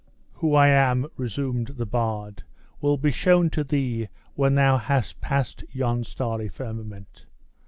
"Who 0.33 0.55
I 0.55 0.69
am," 0.69 1.05
resumed 1.15 1.67
the 1.77 1.85
bard, 1.85 2.41
"will 2.79 2.97
be 2.97 3.11
sthown 3.11 3.51
to 3.51 3.63
thee 3.63 4.07
when 4.33 4.55
thou 4.55 4.79
hast 4.79 5.21
passed 5.21 5.63
yon 5.71 6.03
starry 6.05 6.47
firmament. 6.49 7.27